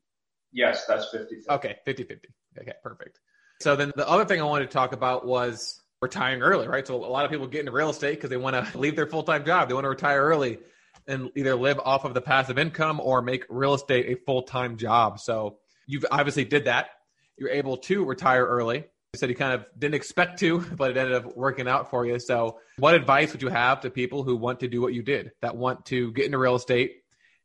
Yes, 0.52 0.84
that's 0.86 1.08
50 1.10 1.42
Okay, 1.48 1.76
50 1.84 2.04
50. 2.04 2.28
Okay, 2.60 2.72
perfect. 2.82 3.18
So 3.60 3.76
then 3.76 3.92
the 3.96 4.08
other 4.08 4.24
thing 4.24 4.40
I 4.40 4.44
wanted 4.44 4.66
to 4.66 4.72
talk 4.72 4.92
about 4.92 5.26
was 5.26 5.81
retiring 6.02 6.42
early, 6.42 6.66
right? 6.66 6.86
So 6.86 6.96
a 6.96 7.06
lot 7.06 7.24
of 7.24 7.30
people 7.30 7.46
get 7.46 7.60
into 7.60 7.72
real 7.72 7.88
estate 7.88 8.16
because 8.16 8.28
they 8.28 8.36
want 8.36 8.56
to 8.56 8.78
leave 8.78 8.96
their 8.96 9.06
full 9.06 9.22
time 9.22 9.46
job. 9.46 9.68
They 9.68 9.74
want 9.74 9.84
to 9.84 9.88
retire 9.88 10.20
early 10.20 10.58
and 11.06 11.30
either 11.36 11.54
live 11.54 11.78
off 11.78 12.04
of 12.04 12.12
the 12.12 12.20
passive 12.20 12.58
income 12.58 13.00
or 13.00 13.22
make 13.22 13.46
real 13.48 13.72
estate 13.72 14.06
a 14.08 14.20
full 14.26 14.42
time 14.42 14.76
job. 14.76 15.20
So 15.20 15.58
you've 15.86 16.04
obviously 16.10 16.44
did 16.44 16.66
that. 16.66 16.90
You're 17.38 17.50
able 17.50 17.78
to 17.78 18.04
retire 18.04 18.44
early. 18.44 18.78
You 18.78 19.18
said 19.18 19.28
you 19.28 19.36
kind 19.36 19.54
of 19.54 19.66
didn't 19.78 19.94
expect 19.94 20.38
to, 20.40 20.60
but 20.60 20.90
it 20.90 20.96
ended 20.96 21.14
up 21.14 21.36
working 21.36 21.68
out 21.68 21.90
for 21.90 22.04
you. 22.04 22.18
So, 22.18 22.58
what 22.78 22.94
advice 22.94 23.32
would 23.32 23.42
you 23.42 23.48
have 23.48 23.82
to 23.82 23.90
people 23.90 24.22
who 24.22 24.36
want 24.36 24.60
to 24.60 24.68
do 24.68 24.80
what 24.80 24.94
you 24.94 25.02
did, 25.02 25.32
that 25.42 25.54
want 25.54 25.84
to 25.86 26.12
get 26.12 26.26
into 26.26 26.38
real 26.38 26.54
estate 26.54 27.02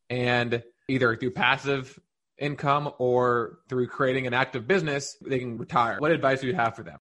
and 0.09 0.63
either 0.87 1.15
through 1.17 1.31
passive 1.31 1.99
income 2.37 2.93
or 2.99 3.59
through 3.67 3.87
creating 3.87 4.27
an 4.27 4.33
active 4.33 4.65
business, 4.65 5.17
they 5.25 5.39
can 5.39 5.57
retire? 5.57 5.97
What 5.99 6.11
advice 6.11 6.39
do 6.39 6.47
you 6.47 6.55
have 6.55 6.75
for 6.75 6.83
them? 6.83 6.99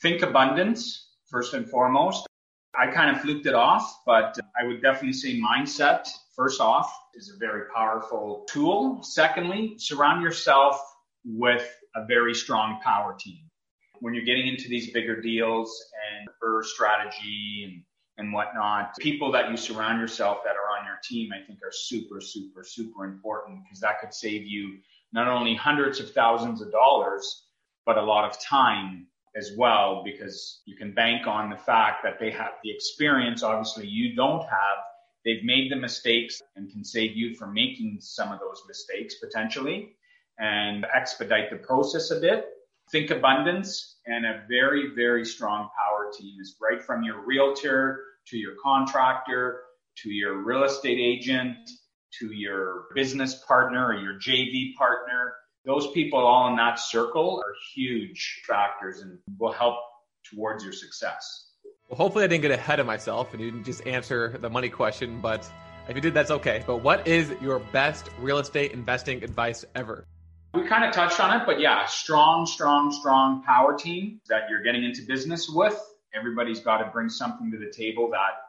Think 0.00 0.22
abundance, 0.22 1.08
first 1.28 1.54
and 1.54 1.68
foremost. 1.68 2.28
I 2.78 2.86
kind 2.86 3.14
of 3.14 3.20
fluked 3.20 3.46
it 3.46 3.54
off, 3.54 4.00
but 4.06 4.38
I 4.60 4.64
would 4.64 4.80
definitely 4.80 5.14
say 5.14 5.40
mindset, 5.40 6.08
first 6.36 6.60
off, 6.60 6.92
is 7.14 7.32
a 7.34 7.38
very 7.38 7.62
powerful 7.74 8.46
tool. 8.48 9.02
Secondly, 9.02 9.74
surround 9.78 10.22
yourself 10.22 10.80
with 11.24 11.68
a 11.96 12.06
very 12.06 12.32
strong 12.32 12.80
power 12.80 13.16
team. 13.18 13.40
When 14.00 14.14
you're 14.14 14.24
getting 14.24 14.46
into 14.46 14.68
these 14.68 14.92
bigger 14.92 15.20
deals 15.20 15.84
and 16.12 16.28
BRRRR 16.40 16.64
strategy 16.64 17.64
and, 17.64 17.82
and 18.18 18.32
whatnot, 18.32 18.96
people 19.00 19.32
that 19.32 19.50
you 19.50 19.56
surround 19.56 20.00
yourself 20.00 20.38
that 20.44 20.54
are 20.54 20.78
on 20.78 20.86
your 20.86 20.98
team, 21.02 21.30
I 21.32 21.44
think 21.44 21.58
are 21.64 21.72
super, 21.72 22.20
super, 22.20 22.62
super 22.62 23.04
important 23.04 23.64
because 23.64 23.80
that 23.80 24.00
could 24.00 24.14
save 24.14 24.46
you 24.46 24.78
not 25.12 25.26
only 25.26 25.56
hundreds 25.56 25.98
of 25.98 26.12
thousands 26.12 26.62
of 26.62 26.70
dollars, 26.70 27.46
but 27.84 27.98
a 27.98 28.02
lot 28.02 28.24
of 28.24 28.38
time 28.40 29.08
as 29.38 29.52
well 29.56 30.02
because 30.04 30.60
you 30.66 30.76
can 30.76 30.92
bank 30.92 31.26
on 31.26 31.48
the 31.48 31.56
fact 31.56 32.02
that 32.02 32.18
they 32.18 32.30
have 32.30 32.52
the 32.62 32.70
experience. 32.70 33.42
Obviously 33.42 33.86
you 33.86 34.14
don't 34.14 34.42
have. 34.42 34.78
They've 35.24 35.44
made 35.44 35.70
the 35.70 35.76
mistakes 35.76 36.42
and 36.56 36.70
can 36.70 36.84
save 36.84 37.16
you 37.16 37.34
from 37.34 37.54
making 37.54 37.98
some 38.00 38.32
of 38.32 38.40
those 38.40 38.62
mistakes 38.66 39.16
potentially 39.22 39.94
and 40.38 40.86
expedite 40.94 41.50
the 41.50 41.56
process 41.56 42.10
a 42.10 42.20
bit. 42.20 42.46
Think 42.90 43.10
abundance 43.10 43.98
and 44.06 44.26
a 44.26 44.42
very 44.48 44.94
very 44.94 45.24
strong 45.24 45.68
power 45.76 46.10
team 46.18 46.40
is 46.40 46.56
right 46.60 46.82
from 46.82 47.02
your 47.02 47.24
realtor 47.24 48.02
to 48.28 48.36
your 48.36 48.54
contractor 48.62 49.60
to 50.02 50.10
your 50.10 50.42
real 50.44 50.64
estate 50.64 50.98
agent 50.98 51.56
to 52.18 52.32
your 52.32 52.86
business 52.94 53.42
partner 53.46 53.88
or 53.88 53.94
your 53.94 54.14
JV 54.14 54.74
partner 54.76 55.34
those 55.68 55.90
people 55.92 56.18
all 56.18 56.48
in 56.48 56.56
that 56.56 56.78
circle 56.78 57.42
are 57.44 57.52
huge 57.74 58.40
factors 58.48 59.02
and 59.02 59.18
will 59.38 59.52
help 59.52 59.76
towards 60.24 60.64
your 60.64 60.72
success. 60.72 61.44
Well, 61.90 61.98
hopefully, 61.98 62.24
I 62.24 62.26
didn't 62.26 62.42
get 62.42 62.52
ahead 62.52 62.80
of 62.80 62.86
myself 62.86 63.34
and 63.34 63.42
you 63.42 63.50
didn't 63.50 63.64
just 63.64 63.86
answer 63.86 64.38
the 64.40 64.48
money 64.48 64.70
question, 64.70 65.20
but 65.20 65.48
if 65.86 65.94
you 65.94 66.00
did, 66.00 66.14
that's 66.14 66.30
okay. 66.30 66.64
But 66.66 66.78
what 66.78 67.06
is 67.06 67.34
your 67.42 67.58
best 67.58 68.08
real 68.18 68.38
estate 68.38 68.72
investing 68.72 69.22
advice 69.22 69.66
ever? 69.74 70.06
We 70.54 70.66
kind 70.66 70.84
of 70.84 70.92
touched 70.92 71.20
on 71.20 71.38
it, 71.38 71.44
but 71.44 71.60
yeah, 71.60 71.84
strong, 71.84 72.46
strong, 72.46 72.90
strong 72.90 73.42
power 73.42 73.76
team 73.76 74.22
that 74.30 74.44
you're 74.48 74.62
getting 74.62 74.84
into 74.84 75.02
business 75.02 75.50
with. 75.50 75.78
Everybody's 76.14 76.60
got 76.60 76.78
to 76.78 76.90
bring 76.90 77.10
something 77.10 77.50
to 77.50 77.58
the 77.58 77.70
table 77.70 78.08
that 78.12 78.40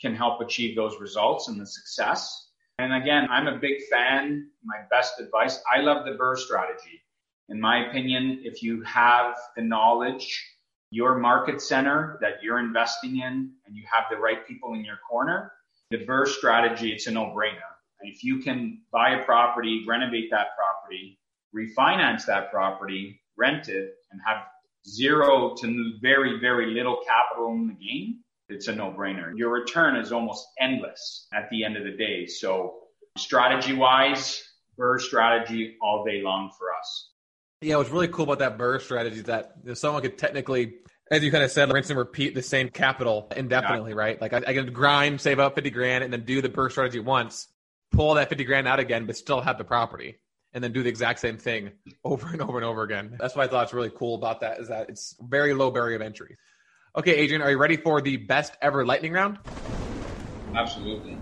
can 0.00 0.16
help 0.16 0.40
achieve 0.40 0.74
those 0.74 0.98
results 1.00 1.46
and 1.46 1.60
the 1.60 1.66
success. 1.66 2.43
And 2.78 2.92
again, 2.92 3.28
I'm 3.30 3.46
a 3.46 3.56
big 3.56 3.82
fan. 3.90 4.50
My 4.64 4.78
best 4.90 5.20
advice, 5.20 5.62
I 5.72 5.80
love 5.80 6.04
the 6.04 6.12
BRRRR 6.12 6.38
strategy. 6.38 7.02
In 7.48 7.60
my 7.60 7.86
opinion, 7.86 8.40
if 8.42 8.62
you 8.62 8.82
have 8.82 9.36
the 9.56 9.62
knowledge, 9.62 10.44
your 10.90 11.18
market 11.18 11.60
center 11.60 12.18
that 12.20 12.42
you're 12.42 12.58
investing 12.58 13.20
in, 13.20 13.52
and 13.66 13.76
you 13.76 13.84
have 13.92 14.04
the 14.10 14.16
right 14.16 14.46
people 14.46 14.74
in 14.74 14.84
your 14.84 14.98
corner, 15.08 15.52
the 15.90 15.98
BRRRR 15.98 16.26
strategy, 16.26 16.92
it's 16.92 17.06
a 17.06 17.12
no-brainer. 17.12 17.60
If 18.00 18.24
you 18.24 18.40
can 18.40 18.82
buy 18.90 19.10
a 19.10 19.24
property, 19.24 19.84
renovate 19.86 20.30
that 20.30 20.48
property, 20.56 21.18
refinance 21.54 22.26
that 22.26 22.50
property, 22.50 23.20
rent 23.36 23.68
it, 23.68 23.94
and 24.10 24.20
have 24.26 24.46
zero 24.86 25.54
to 25.60 25.92
very, 26.02 26.40
very 26.40 26.74
little 26.74 26.98
capital 27.06 27.52
in 27.52 27.68
the 27.68 27.74
game, 27.74 28.23
it's 28.48 28.68
a 28.68 28.74
no-brainer. 28.74 29.36
Your 29.36 29.50
return 29.50 29.96
is 29.96 30.12
almost 30.12 30.46
endless 30.60 31.26
at 31.32 31.48
the 31.50 31.64
end 31.64 31.76
of 31.76 31.84
the 31.84 31.96
day. 31.96 32.26
So 32.26 32.74
strategy 33.16 33.72
wise, 33.72 34.42
BRRRR 34.78 35.00
strategy 35.00 35.76
all 35.82 36.04
day 36.04 36.22
long 36.22 36.50
for 36.58 36.66
us. 36.78 37.10
Yeah, 37.60 37.76
what's 37.76 37.90
really 37.90 38.08
cool 38.08 38.24
about 38.24 38.40
that 38.40 38.58
BRRRR 38.58 38.80
strategy 38.80 39.16
is 39.18 39.24
that 39.24 39.64
know, 39.64 39.74
someone 39.74 40.02
could 40.02 40.18
technically, 40.18 40.74
as 41.10 41.22
you 41.22 41.30
kind 41.30 41.44
of 41.44 41.50
said, 41.50 41.72
rinse 41.72 41.90
and 41.90 41.98
repeat 41.98 42.34
the 42.34 42.42
same 42.42 42.68
capital 42.68 43.28
indefinitely, 43.34 43.92
yeah. 43.92 43.98
right? 43.98 44.20
Like 44.20 44.32
I, 44.32 44.38
I, 44.38 44.54
can 44.54 44.72
grind, 44.72 45.20
save 45.20 45.38
up 45.38 45.54
50 45.54 45.70
grand 45.70 46.04
and 46.04 46.12
then 46.12 46.24
do 46.24 46.42
the 46.42 46.48
BRRRR 46.48 46.70
strategy 46.70 47.00
once, 47.00 47.48
pull 47.92 48.14
that 48.14 48.28
50 48.28 48.44
grand 48.44 48.68
out 48.68 48.80
again, 48.80 49.06
but 49.06 49.16
still 49.16 49.40
have 49.40 49.58
the 49.58 49.64
property 49.64 50.18
and 50.52 50.62
then 50.62 50.72
do 50.72 50.82
the 50.82 50.88
exact 50.88 51.20
same 51.20 51.36
thing 51.36 51.72
over 52.04 52.28
and 52.28 52.40
over 52.40 52.58
and 52.58 52.64
over 52.64 52.82
again. 52.82 53.16
That's 53.18 53.34
what 53.34 53.44
I 53.44 53.50
thought 53.50 53.64
it's 53.64 53.74
really 53.74 53.92
cool 53.94 54.14
about 54.14 54.40
that 54.40 54.60
is 54.60 54.68
that 54.68 54.88
it's 54.88 55.16
very 55.20 55.52
low 55.52 55.70
barrier 55.70 55.96
of 55.96 56.02
entry. 56.02 56.36
Okay, 56.96 57.16
Adrian, 57.16 57.42
are 57.42 57.50
you 57.50 57.58
ready 57.58 57.76
for 57.76 58.00
the 58.00 58.18
best 58.18 58.56
ever 58.62 58.86
lightning 58.86 59.10
round? 59.10 59.38
Absolutely. 60.54 61.18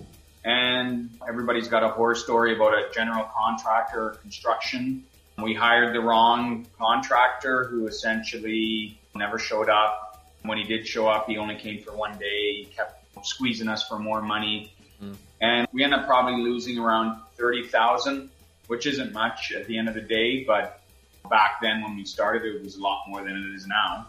And 0.44 1.10
everybody's 1.28 1.68
got 1.68 1.84
a 1.84 1.88
horror 1.88 2.14
story 2.14 2.54
about 2.54 2.74
a 2.74 2.90
general 2.92 3.24
contractor 3.34 4.10
construction. 4.22 5.04
We 5.42 5.54
hired 5.54 5.94
the 5.94 6.00
wrong 6.00 6.66
contractor 6.78 7.64
who 7.64 7.86
essentially 7.86 8.98
never 9.14 9.38
showed 9.38 9.68
up. 9.68 10.07
When 10.42 10.58
he 10.58 10.64
did 10.64 10.86
show 10.86 11.08
up, 11.08 11.28
he 11.28 11.36
only 11.36 11.56
came 11.56 11.82
for 11.82 11.92
one 11.92 12.18
day. 12.18 12.62
He 12.62 12.68
kept 12.74 13.26
squeezing 13.26 13.68
us 13.68 13.86
for 13.86 13.98
more 13.98 14.22
money. 14.22 14.72
Mm. 15.02 15.16
And 15.40 15.68
we 15.72 15.84
ended 15.84 16.00
up 16.00 16.06
probably 16.06 16.42
losing 16.42 16.78
around 16.78 17.20
30,000, 17.36 18.30
which 18.66 18.86
isn't 18.86 19.12
much 19.12 19.52
at 19.52 19.66
the 19.66 19.78
end 19.78 19.88
of 19.88 19.94
the 19.94 20.00
day, 20.00 20.44
but 20.44 20.82
back 21.28 21.60
then 21.60 21.82
when 21.82 21.96
we 21.96 22.04
started, 22.04 22.44
it 22.44 22.62
was 22.62 22.76
a 22.76 22.80
lot 22.80 23.04
more 23.08 23.22
than 23.22 23.36
it 23.36 23.54
is 23.54 23.66
now. 23.66 24.08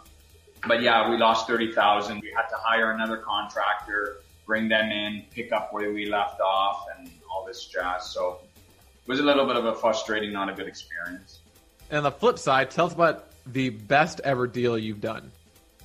But 0.66 0.82
yeah, 0.82 1.10
we 1.10 1.16
lost 1.16 1.46
30,000. 1.46 2.20
We 2.20 2.32
had 2.34 2.48
to 2.48 2.56
hire 2.56 2.90
another 2.92 3.16
contractor, 3.16 4.18
bring 4.46 4.68
them 4.68 4.90
in, 4.90 5.24
pick 5.30 5.52
up 5.52 5.72
where 5.72 5.92
we 5.92 6.06
left 6.06 6.40
off 6.40 6.86
and 6.98 7.10
all 7.30 7.46
this 7.46 7.66
jazz. 7.66 8.10
So 8.10 8.40
it 8.56 9.08
was 9.08 9.20
a 9.20 9.22
little 9.22 9.46
bit 9.46 9.56
of 9.56 9.64
a 9.64 9.74
frustrating, 9.74 10.32
not 10.32 10.50
a 10.50 10.52
good 10.52 10.66
experience. 10.66 11.40
And 11.88 11.98
on 11.98 12.02
the 12.04 12.12
flip 12.12 12.38
side, 12.38 12.70
tell 12.70 12.86
us 12.86 12.92
about 12.92 13.26
the 13.46 13.70
best 13.70 14.20
ever 14.22 14.46
deal 14.46 14.76
you've 14.76 15.00
done. 15.00 15.30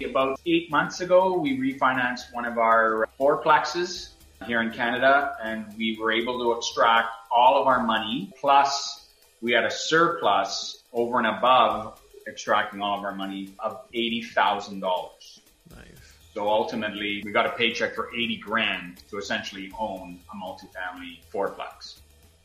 About 0.03 0.41
eight 0.45 0.69
months 0.69 0.99
ago, 0.99 1.37
we 1.37 1.57
refinanced 1.57 2.33
one 2.33 2.45
of 2.45 2.57
our 2.57 3.07
fourplexes 3.17 4.09
here 4.45 4.61
in 4.61 4.71
Canada 4.71 5.37
and 5.41 5.65
we 5.77 5.97
were 5.99 6.11
able 6.11 6.37
to 6.39 6.57
extract 6.57 7.09
all 7.31 7.59
of 7.61 7.67
our 7.67 7.81
money 7.81 8.33
plus 8.39 9.07
we 9.41 9.53
had 9.53 9.63
a 9.63 9.71
surplus 9.71 10.83
over 10.91 11.17
and 11.17 11.27
above 11.27 12.01
extracting 12.27 12.81
all 12.81 12.97
of 12.97 13.05
our 13.05 13.15
money 13.15 13.53
of 13.59 13.89
$80,000. 13.91 14.81
Nice. 14.81 15.85
So 16.33 16.49
ultimately, 16.49 17.21
we 17.23 17.31
got 17.31 17.45
a 17.45 17.51
paycheck 17.51 17.95
for 17.95 18.09
80 18.13 18.37
grand 18.37 19.01
to 19.09 19.17
essentially 19.17 19.71
own 19.79 20.19
a 20.33 20.35
multifamily 20.35 21.19
fourplex. 21.33 21.99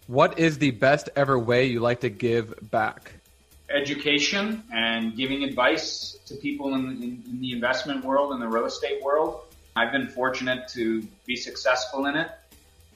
What 0.07 0.38
is 0.38 0.59
the 0.59 0.70
best 0.70 1.09
ever 1.16 1.38
way 1.38 1.66
you 1.66 1.81
like 1.81 2.01
to 2.01 2.11
give 2.11 2.55
back? 2.70 3.19
Education 3.70 4.64
and 4.72 5.16
giving 5.16 5.44
advice 5.44 6.18
to 6.26 6.35
people 6.37 6.74
in, 6.74 7.02
in, 7.02 7.22
in 7.30 7.40
the 7.40 7.52
investment 7.52 8.04
world 8.04 8.33
and 8.33 8.42
the 8.42 8.48
real 8.48 8.66
estate 8.66 9.02
world. 9.02 9.42
I've 9.76 9.92
been 9.92 10.09
fortunate 10.09 10.68
to 10.68 11.06
be 11.24 11.37
successful 11.37 12.06
in 12.06 12.16
it 12.16 12.30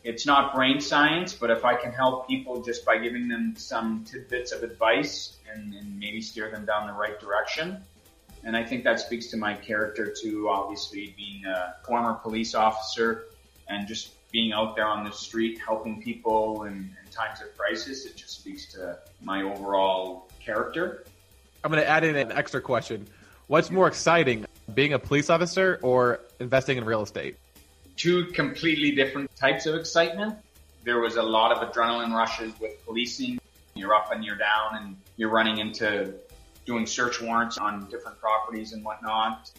it's 0.05 0.27
not 0.27 0.55
brain 0.55 0.81
science, 0.81 1.33
but 1.33 1.51
if 1.51 1.65
I 1.65 1.75
can 1.75 1.91
help 1.91 2.29
people 2.29 2.63
just 2.63 2.85
by 2.85 2.99
giving 2.99 3.27
them 3.27 3.55
some 3.57 4.05
tidbits 4.05 4.53
of 4.53 4.63
advice 4.63 5.39
and, 5.51 5.75
and, 5.75 5.99
maybe 5.99 6.21
steer 6.21 6.51
them 6.51 6.67
down 6.67 6.87
the 6.87 6.93
right 6.93 7.19
direction. 7.19 7.83
And 8.45 8.55
I 8.55 8.63
think 8.63 8.85
that 8.85 9.01
speaks 9.01 9.29
to 9.29 9.39
my 9.39 9.55
character 9.55 10.15
too, 10.15 10.51
obviously 10.51 11.15
being 11.17 11.47
a 11.47 11.77
former 11.87 12.13
police 12.13 12.55
officer 12.55 13.25
and 13.69 13.89
just 13.89 14.11
being 14.31 14.53
out 14.53 14.77
there 14.77 14.87
on 14.87 15.05
the 15.05 15.13
street 15.13 15.59
helping 15.59 16.03
people 16.03 16.65
and, 16.65 16.91
in 17.03 17.04
times 17.15 17.41
of 17.41 17.57
crisis. 17.57 18.05
It 18.05 18.17
just 18.17 18.41
speaks 18.41 18.67
to 18.73 18.99
my 19.23 19.43
overall 19.43 20.29
character. 20.41 21.05
I'm 21.63 21.71
going 21.71 21.83
to 21.83 21.89
add 21.89 22.05
in 22.05 22.17
an 22.17 22.33
extra 22.33 22.61
question. 22.61 23.07
What's 23.47 23.71
more 23.71 23.89
exciting, 23.89 24.47
being 24.75 24.93
a 24.93 24.99
police 24.99 25.31
officer 25.31 25.79
or 25.83 26.21
investing 26.41 26.79
in 26.79 26.85
real 26.85 27.03
estate? 27.03 27.37
two 27.97 28.27
completely 28.27 28.93
different 28.93 29.35
types 29.37 29.67
of 29.67 29.75
excitement. 29.75 30.37
There 30.85 31.01
was 31.01 31.17
a 31.17 31.23
lot 31.23 31.53
of 31.53 31.73
adrenaline 31.73 32.15
rushes 32.15 32.53
with 32.61 32.85
policing. 32.85 33.39
You're 33.75 33.95
up 33.95 34.13
and 34.13 34.25
you're 34.25 34.37
down 34.37 34.77
and 34.77 34.97
you're 35.17 35.31
running 35.31 35.59
into 35.59 36.15
doing 36.67 36.87
search 36.87 37.21
warrants 37.21 37.59
on 37.59 37.89
different 37.91 38.21
properties 38.21 38.73
and 38.73 38.85
whatnot. 38.85 39.51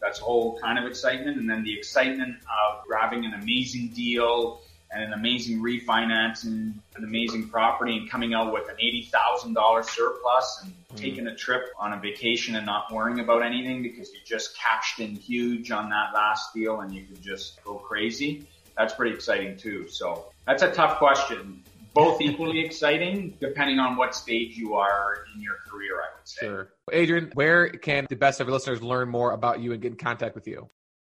That's 0.00 0.20
a 0.20 0.22
whole 0.22 0.58
kind 0.58 0.78
of 0.78 0.86
excitement. 0.86 1.38
And 1.38 1.48
then 1.48 1.62
the 1.62 1.76
excitement 1.76 2.36
of 2.36 2.86
grabbing 2.86 3.24
an 3.24 3.34
amazing 3.34 3.88
deal 3.88 4.62
and 4.92 5.04
an 5.04 5.12
amazing 5.12 5.62
refinance 5.62 6.44
and 6.44 6.80
an 6.96 7.04
amazing 7.04 7.48
property 7.48 7.96
and 7.96 8.10
coming 8.10 8.34
out 8.34 8.52
with 8.52 8.68
an 8.68 8.74
$80,000 8.82 9.84
surplus 9.84 10.62
and 10.64 10.72
mm. 10.72 10.96
taking 10.96 11.28
a 11.28 11.34
trip 11.34 11.70
on 11.78 11.92
a 11.92 12.00
vacation 12.00 12.56
and 12.56 12.66
not 12.66 12.92
worrying 12.92 13.20
about 13.20 13.42
anything 13.42 13.82
because 13.82 14.10
you 14.12 14.18
just 14.24 14.58
cashed 14.58 14.98
in 14.98 15.14
huge 15.14 15.70
on 15.70 15.90
that 15.90 16.12
last 16.12 16.52
deal 16.52 16.80
and 16.80 16.92
you 16.92 17.04
could 17.04 17.22
just 17.22 17.62
go 17.62 17.74
crazy. 17.74 18.48
That's 18.76 18.92
pretty 18.94 19.14
exciting 19.14 19.56
too. 19.56 19.88
So 19.88 20.26
that's 20.46 20.62
a 20.62 20.72
tough 20.72 20.98
question. 20.98 21.62
Both 21.94 22.20
equally 22.22 22.64
exciting 22.64 23.36
depending 23.40 23.78
on 23.78 23.96
what 23.96 24.16
stage 24.16 24.56
you 24.56 24.74
are 24.74 25.24
in 25.34 25.40
your 25.40 25.58
career, 25.68 26.00
I 26.00 26.06
would 26.16 26.26
say. 26.26 26.46
Sure. 26.46 26.72
Adrian, 26.92 27.30
where 27.34 27.68
can 27.68 28.06
the 28.08 28.16
best 28.16 28.40
of 28.40 28.48
your 28.48 28.54
listeners 28.54 28.82
learn 28.82 29.08
more 29.08 29.30
about 29.30 29.60
you 29.60 29.72
and 29.72 29.80
get 29.80 29.92
in 29.92 29.98
contact 29.98 30.34
with 30.34 30.48
you? 30.48 30.68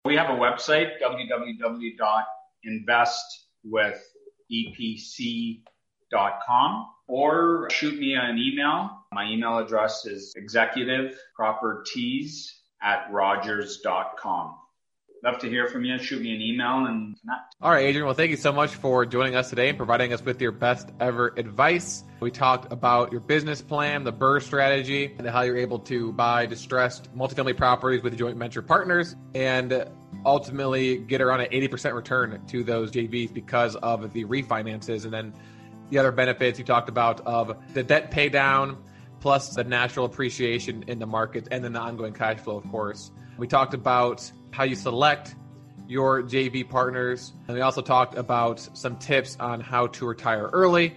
We 0.06 0.16
have 0.16 0.30
a 0.30 0.40
website, 0.40 1.02
www.invest 1.02 2.26
with 3.66 4.02
epc.com 4.52 5.62
or 7.08 7.70
shoot 7.72 8.00
me 8.00 8.16
an 8.16 8.38
email. 8.38 8.90
My 9.12 9.30
email 9.30 9.58
address 9.58 10.06
is 10.06 10.34
executive 10.36 11.18
properties 11.36 12.62
at 12.82 13.08
rogers.com. 13.12 14.56
Love 15.26 15.40
to 15.40 15.50
hear 15.50 15.68
from 15.68 15.84
you. 15.84 15.98
Shoot 15.98 16.22
me 16.22 16.36
an 16.36 16.42
email 16.42 16.86
and 16.86 17.20
connect. 17.20 17.56
All 17.60 17.72
right, 17.72 17.84
Adrian. 17.84 18.06
Well, 18.06 18.14
thank 18.14 18.30
you 18.30 18.38
so 18.38 18.54
much 18.54 18.76
for 18.76 19.08
joining 19.08 19.36
us 19.36 19.50
today 19.50 19.70
and 19.70 19.78
providing 19.78 20.14
us 20.14 20.22
with 20.22 20.40
your 20.40 20.52
best 20.52 20.92
ever 21.00 21.34
advice. 21.36 22.04
We 22.20 22.30
talked 22.30 22.72
about 22.72 23.12
your 23.12 23.22
business 23.22 23.60
plan, 23.60 24.04
the 24.04 24.14
BRRRR 24.14 24.44
strategy, 24.44 25.16
and 25.18 25.28
how 25.28 25.42
you're 25.42 25.58
able 25.58 25.80
to 25.80 26.14
buy 26.14 26.46
distressed 26.46 27.12
multifamily 27.18 27.58
properties 27.58 28.04
with 28.04 28.16
joint 28.16 28.38
venture 28.38 28.62
partners. 28.62 29.16
And 29.34 29.90
ultimately 30.28 30.98
get 30.98 31.22
around 31.22 31.42
an 31.42 31.50
80% 31.50 31.96
return 31.96 32.46
to 32.46 32.64
those 32.64 32.92
JVs 32.92 33.34
because 33.34 33.76
of 33.78 34.14
the 34.14 34.26
refinances. 34.26 35.06
And 35.06 35.14
then 35.14 35.34
the 35.90 35.98
other 35.98 36.12
benefits 36.12 36.60
you 36.60 36.66
talked 36.66 36.88
about 36.88 37.22
of 37.22 37.58
the 37.74 37.82
debt 37.82 38.12
pay 38.12 38.30
down 38.30 38.78
plus 39.22 39.56
the 39.56 39.64
natural 39.64 40.06
appreciation 40.06 40.84
in 40.88 41.00
the 41.00 41.08
market 41.08 41.48
and 41.50 41.64
then 41.64 41.74
the 41.74 41.80
ongoing 41.80 42.14
cash 42.14 42.38
flow, 42.38 42.58
of 42.58 42.70
course. 42.70 43.12
We 43.38 43.48
talked 43.48 43.74
about 43.74 44.32
how 44.52 44.64
you 44.64 44.76
select 44.76 45.36
your 45.88 46.24
JV 46.24 46.68
partners. 46.68 47.34
And 47.48 47.56
we 47.56 47.62
also 47.62 47.82
talked 47.82 48.18
about 48.18 48.60
some 48.74 48.98
tips 48.98 49.38
on 49.40 49.60
how 49.62 49.88
to 49.88 50.08
retire 50.08 50.50
early. 50.54 50.96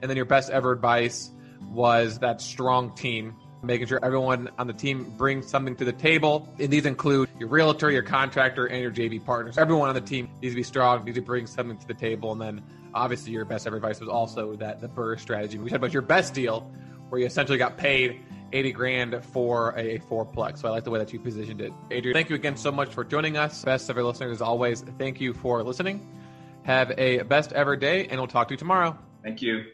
And 0.00 0.08
then 0.08 0.16
your 0.16 0.26
best 0.26 0.50
ever 0.50 0.72
advice 0.72 1.30
was 1.70 2.18
that 2.20 2.40
strong 2.40 2.94
team 2.94 3.34
making 3.62 3.88
sure 3.88 3.98
everyone 4.04 4.48
on 4.58 4.68
the 4.68 4.72
team 4.72 5.12
brings 5.16 5.48
something 5.48 5.74
to 5.76 5.84
the 5.84 5.92
table. 5.92 6.48
And 6.60 6.70
these 6.70 6.86
include 6.86 7.28
your 7.40 7.48
realtor, 7.48 7.90
your 7.90 8.02
contractor, 8.02 8.66
and 8.66 8.80
your 8.80 8.92
JV 8.92 9.24
partners. 9.24 9.58
Everyone 9.58 9.88
on 9.88 9.94
the 9.96 10.00
team 10.00 10.28
needs 10.40 10.54
to 10.54 10.56
be 10.56 10.62
strong, 10.62 11.04
needs 11.04 11.16
to 11.16 11.22
bring 11.22 11.46
something 11.46 11.76
to 11.76 11.86
the 11.86 11.94
table. 11.94 12.30
And 12.30 12.40
then 12.40 12.62
obviously 12.94 13.32
your 13.32 13.44
best 13.44 13.66
ever 13.66 13.76
advice 13.76 13.98
was 13.98 14.08
also 14.08 14.54
that 14.56 14.80
the 14.80 14.88
BRRRR 14.88 15.18
strategy. 15.18 15.58
We 15.58 15.70
talked 15.70 15.78
about 15.78 15.92
your 15.92 16.02
best 16.02 16.34
deal 16.34 16.70
where 17.08 17.20
you 17.20 17.26
essentially 17.26 17.58
got 17.58 17.76
paid 17.76 18.20
80 18.52 18.72
grand 18.72 19.24
for 19.24 19.74
a 19.76 19.98
fourplex. 20.00 20.58
So 20.58 20.68
I 20.68 20.70
like 20.70 20.84
the 20.84 20.90
way 20.90 20.98
that 20.98 21.12
you 21.12 21.18
positioned 21.18 21.60
it. 21.60 21.72
Adrian, 21.90 22.14
thank 22.14 22.30
you 22.30 22.36
again 22.36 22.56
so 22.56 22.72
much 22.72 22.88
for 22.88 23.04
joining 23.04 23.36
us. 23.36 23.64
Best 23.64 23.88
ever 23.90 24.02
listeners, 24.02 24.32
as 24.32 24.42
always, 24.42 24.82
thank 24.98 25.20
you 25.20 25.32
for 25.34 25.62
listening. 25.62 26.06
Have 26.64 26.92
a 26.98 27.22
best 27.22 27.52
ever 27.52 27.76
day, 27.76 28.06
and 28.06 28.20
we'll 28.20 28.26
talk 28.26 28.48
to 28.48 28.54
you 28.54 28.58
tomorrow. 28.58 28.98
Thank 29.22 29.42
you. 29.42 29.64